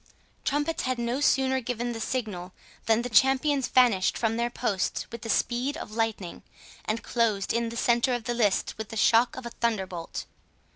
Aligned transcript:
The 0.45 0.49
trumpets 0.49 0.81
had 0.81 0.97
no 0.97 1.19
sooner 1.21 1.61
given 1.61 1.91
the 1.91 1.99
signal, 2.01 2.53
than 2.87 3.03
the 3.03 3.07
champions 3.09 3.67
vanished 3.67 4.17
from 4.17 4.35
their 4.35 4.49
posts 4.49 5.05
with 5.11 5.21
the 5.21 5.29
speed 5.29 5.77
of 5.77 5.91
lightning, 5.91 6.41
and 6.85 7.03
closed 7.03 7.53
in 7.53 7.69
the 7.69 7.77
centre 7.77 8.15
of 8.15 8.23
the 8.23 8.33
lists 8.33 8.79
with 8.79 8.89
the 8.89 8.97
shock 8.97 9.35
of 9.35 9.45
a 9.45 9.51
thunderbolt. 9.51 10.25